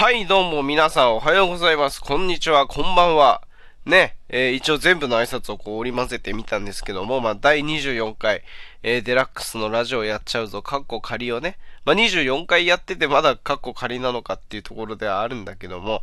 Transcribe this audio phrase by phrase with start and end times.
[0.00, 2.00] はい、どうも皆さんおはようございます。
[2.00, 3.42] こんにちは、こんばんは。
[3.84, 8.42] ね、えー一応全部の挨拶をこう織り交ぜてみたんですけども、まあ、第24回、
[8.82, 16.02] えーデラックスのラジオやっちゃうぞ、カッコ仮をね、まあ、24回やっててまだカッコ仮なのかっていうところではあるんだけども、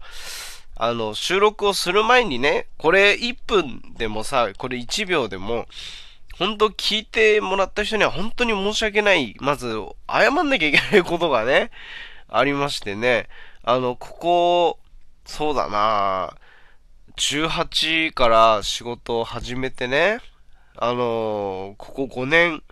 [0.76, 5.66] あの、収録をする前にね、これ1分でもさ、これ1秒でも、
[6.38, 9.36] 本当聞いてもらった人には本当に申し訳ない。
[9.40, 9.76] まず、
[10.08, 11.72] 謝んなきゃいけないことがね、
[12.30, 13.28] ありましてね。
[13.70, 14.80] あの、ここ、
[15.26, 16.38] そうだな
[17.18, 20.20] 18から仕事を始めてね。
[20.78, 22.64] あの、ここ5年、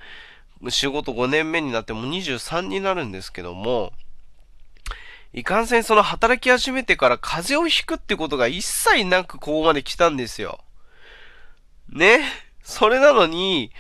[0.70, 3.92] 仕事5年目になってもう23になるんですけども、
[5.34, 10.62] いかんせんその働き始めてから風邪をひくってことが一切なくここまで来たんですよ。
[11.90, 12.22] ね。
[12.64, 13.74] それなのに、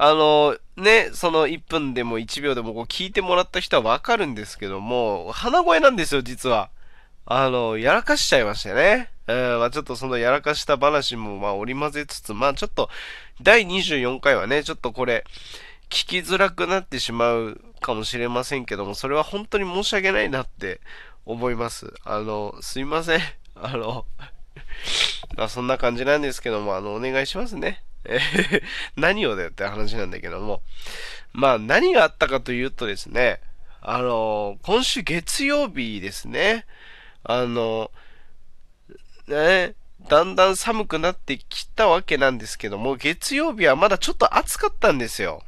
[0.00, 6.70] あの、ね、その1分でも1秒でもこう聞いてもらった人はわかるんですけども、鼻声なんですよ、実は。
[7.26, 9.10] あの、やらかしちゃいましたね。
[9.26, 12.88] うん、まあちょっとそのやらかした話もまあ織り交ぜつつ、まあちょっと、
[13.42, 15.24] 第24回はね、ちょっとこれ、
[15.90, 20.80] 聞きづらくなってしまうかもしれませんけども、それは本当に申し訳ないなって
[21.26, 21.92] 思います。
[22.04, 23.20] あの、すいません。
[23.56, 24.06] あの、
[25.36, 27.82] まあそんな感じなんですけども、あの、お願いしますね。
[28.08, 28.62] え
[28.96, 30.62] 何をだよって話なんだけども。
[31.32, 33.40] まあ何があったかというとですね、
[33.80, 36.66] あの、今週月曜日ですね。
[37.22, 37.90] あの、
[39.28, 39.74] ね、
[40.08, 45.42] だんだん寒くなってきたわけなんですけども、月曜日はまだちょっと暑かったんですよ。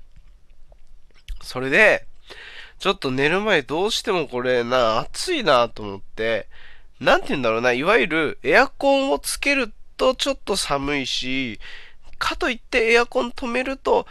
[1.43, 2.07] それで、
[2.79, 6.49] ちょっと寝る前どうしてもこれな、暑いなと思って、
[7.01, 11.61] なんて言うんだろうな、いわゆるエアコンをつけるとちょっと寒いし、
[12.21, 14.07] かといってエアコン止めると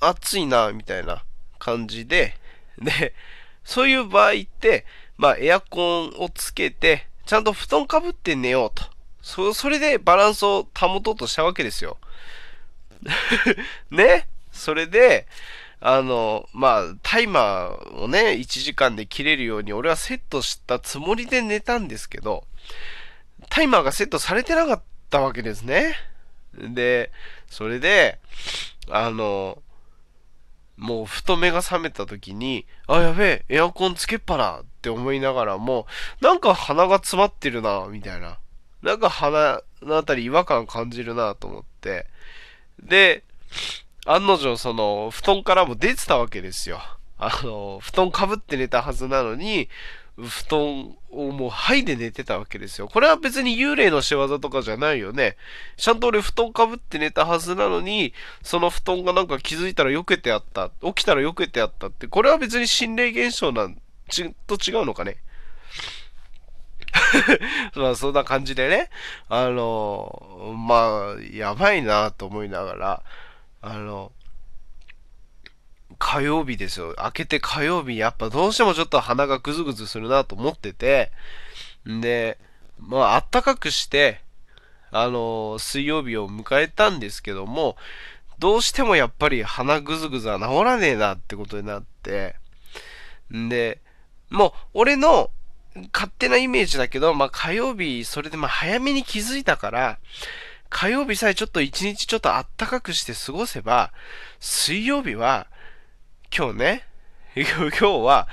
[0.00, 1.22] 暑いな、みたいな
[1.58, 2.34] 感じで、
[2.78, 3.14] で、
[3.64, 4.84] そういう場合って、
[5.16, 8.84] まあエアコンをつけて、ちゃんと布団かぶって寝ようと。
[9.22, 11.96] そ、それでバランスを保とうとしたわけですよ。
[13.90, 14.26] ね？
[14.50, 15.26] それで、
[15.80, 22.44] あの、まあ、タイマーをね、1時間で切れるように俺はセットしたつもりで寝たんですけど、
[23.48, 25.96] タイマーがセットされてなかったわけですね。
[26.54, 27.10] で、
[27.48, 28.18] それで、
[28.90, 29.62] あの、
[30.76, 35.86] もうふと目が覚めた時に、あ、やべえ、エアコンつけっぱなって思いながらも、
[36.20, 38.38] なんか鼻が詰まってるな、みたいな。
[38.82, 42.06] なんか鼻のあたり違和感感じるなと思って。
[42.82, 43.22] で、
[44.06, 46.80] 案の定その、布団からも出てたわけですよ。
[47.18, 49.68] あの、布団かぶって寝たはずなのに、
[50.22, 52.88] 布団をもう剥いで寝てたわけですよ。
[52.88, 55.36] これは別に幽霊の仕業とかじゃないよね。
[55.76, 60.70] ちゃんと俺布団かぶって寝たはずなのに、その布団がなんか気づいたら避けてあった。
[60.82, 65.16] 起きたら避けてあったって、これは別に心霊現象なん、ちと違うのかね。
[67.74, 68.90] まあそんな感じでね、
[69.28, 73.02] あの、まあ、やばいなと思いながら、
[73.60, 74.12] あの、
[76.04, 76.96] 火曜日ですよ。
[76.98, 81.12] 明けて火曜日、やっぱどうしてもちょっと鼻がぐずぐずするなと思ってて、
[81.88, 82.38] んで、
[82.80, 84.20] まあ、あったかくして、
[84.90, 87.76] あの、水曜日を迎えたんですけども、
[88.40, 92.34] どうしてもやっぱり鼻ぐずぐずは治らねえなってことになって、
[93.32, 93.80] んで、
[94.28, 95.30] もう、俺の
[95.92, 99.98] 勝手なイメージだけど、まあ火曜日、それでまあ早めに気づいたから、
[100.68, 103.92] 火曜日さえちょっと一日ちょっとあったかくして過ごせば、
[104.40, 105.46] 水曜日は、
[106.34, 106.86] 今日ね、
[107.36, 108.26] 今日は、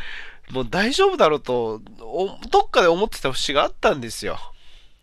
[0.52, 1.82] もう大丈夫だろうと、
[2.50, 4.40] どっかで思ってた節があったんですよ。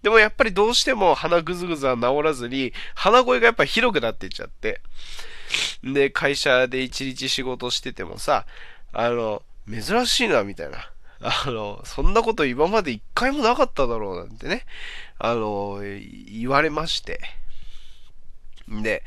[0.03, 4.81] でもやっぱりどうしても鼻ぐずぐずは治らずに、鼻声がやっぱ広くなっていっちゃって。
[5.83, 8.47] で、会社で一日仕事しててもさ、
[8.93, 10.91] あの、珍しいな、みたいな。
[11.21, 14.65] あの、そんなこと今まで一回もなかっただろうなんてね、
[15.19, 17.21] あの、言われまして。
[18.69, 19.03] で、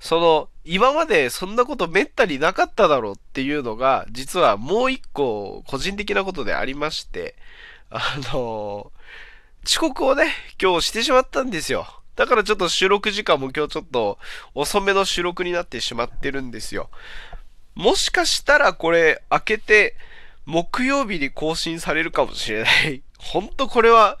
[0.00, 7.36] その、今までそんなことめったになかっただろうっていうのが、実はもう一個個人的なことでありまして、
[7.90, 8.00] あ
[8.32, 8.90] の、
[9.64, 11.86] 遅刻をね、今日してしまったんですよ。
[12.16, 14.18] だからちょっと収録時間も今日ちょっと
[14.54, 16.88] 遅めの収録になってしまってるんですよ。
[17.74, 19.96] もしかしたらこれ開けて
[20.46, 23.02] 木曜日に更新されるかもしれない。
[23.18, 24.18] ほんとこれは、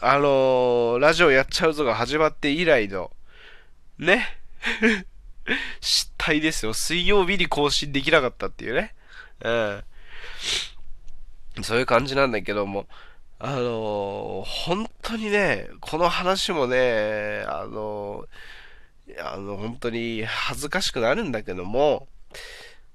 [0.00, 3.10] あのラジオやっちゃうぞが始まって以来の、
[3.98, 4.41] ね。
[5.80, 6.74] 失態ですよ。
[6.74, 8.94] 水曜日に更新できなかったっていうね。
[9.44, 9.84] うん。
[11.62, 12.86] そういう感じなんだけども、
[13.38, 22.06] あのー本当にね、この話もね、あのーあの、本当に恥ずかしくなるんだけども、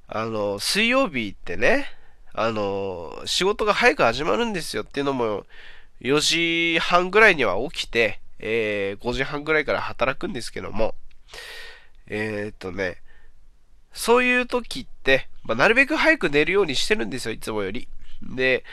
[0.08, 1.86] あの、水曜日ってね、
[2.34, 5.46] あの、仕事が早く始まるんですよっていうのも、
[6.02, 10.96] 4時半ぐらいには起きて、え、5時半ぐらいから働くんですけども、
[12.07, 12.97] えー、っとね、
[13.94, 17.88] そういう時って、まあ、なるべく早く寝るようにしてるんですよ、いつもより。
[18.21, 18.63] で、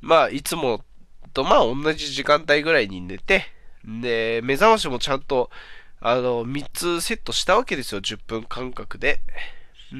[0.00, 0.84] まあ、いつも
[1.32, 3.46] と、まあ、同じ時間帯ぐらいに寝て、
[3.84, 5.50] で、目覚ましもちゃんと、
[6.00, 9.20] あの、3つセットしたわけですよ、10分間隔で。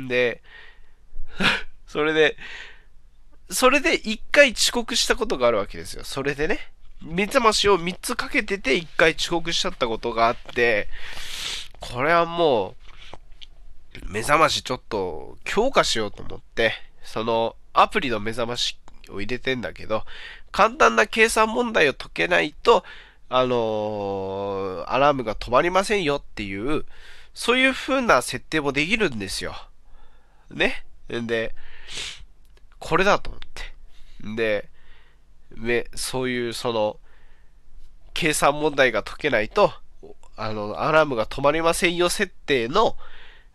[0.08, 0.42] で、
[1.86, 2.36] それで、
[3.50, 6.04] それで1回遅刻したことがあるわけですよ。
[6.04, 6.72] それでね。
[7.02, 10.88] 目覚ましを3つかけてて1回遅刻しちゃったことがあって、
[11.80, 12.76] これはも
[14.04, 18.78] う、目覚ましちょっと強化しようと思って、そのアプリの目覚まし
[19.08, 20.04] を入れてんだけど、
[20.52, 22.84] 簡単な計算問題を解けないと、
[23.28, 26.84] あのー、アラームが止まりませんよっていう、
[27.34, 29.54] そういう風な設定もできるんですよ。
[30.50, 30.84] ね？
[31.12, 31.54] んで、
[32.78, 33.40] これだと思っ
[34.20, 34.26] て。
[34.26, 34.68] んで、
[35.54, 36.98] め、そういうその、
[38.14, 39.72] 計算問題が解けないと、
[40.42, 42.96] あの、アラームが止まりませんよ設定の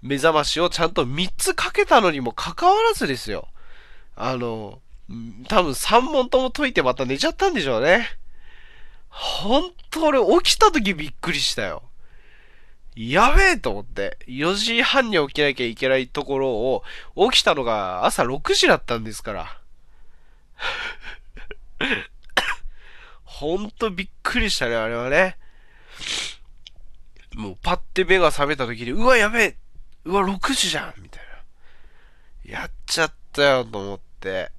[0.04, 3.48] 目覚ましをちゃんと3つかけたのにもかかわらずですよ。
[4.16, 4.80] あの、
[5.48, 8.08] 多分3問とも解いてまた寝ちゃったんでしょうね。
[9.10, 11.82] ほんと俺起きた時びっくりしたよ。
[12.96, 14.20] やべえと思って。
[14.28, 16.84] 4時半に起きなきゃいけないところを、
[17.32, 19.58] 起きたのが朝6時だったんですから。
[23.24, 25.38] ほんとびっくりしたね、あれはね。
[27.36, 29.58] もうパッて目が覚めた時に、うわ、やべえ
[30.06, 31.24] うわ、6時じゃんみたい
[32.46, 32.60] な。
[32.60, 34.52] やっちゃったよと思って、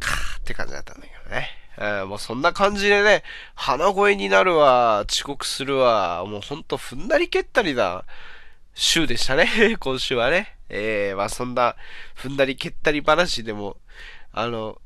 [0.00, 1.48] カーって感じだったんだけどね。
[1.78, 3.22] えー、もうそんな感じでね、
[3.54, 8.04] 鼻声になるわ、遅刻するわ、もうほんとふんなり蹴ったりな
[8.74, 10.56] 週でしたね、 今週はね。
[10.68, 11.76] えー、まあそんな
[12.14, 13.76] ふんなり蹴ったり話でも、
[14.32, 14.80] あの、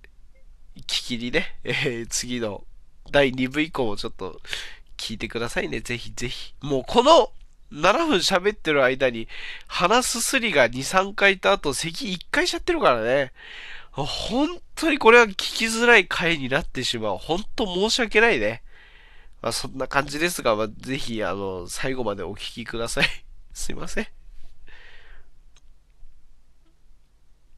[0.77, 2.65] 聞きにね、えー、次の
[3.11, 4.41] 第2部以降もちょっと
[4.97, 6.55] 聞いてくださいね、ぜひぜひ。
[6.61, 7.31] もうこの
[7.73, 9.29] 7分喋ってる間に、
[9.67, 13.33] 鼻すすりが2、3回とあと咳1回しちゃってるからね。
[13.93, 17.19] 本当にこれは聞きづらい回になってしまう。
[17.19, 18.63] 本当申し訳ないね。
[19.43, 23.07] まあ、そんな感じですが、まあ、ぜひ、あの、最後までお聞きください。
[23.55, 24.16] すいません。